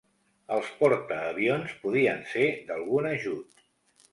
[0.55, 3.63] Els portaavions podien ser d'algun ajut.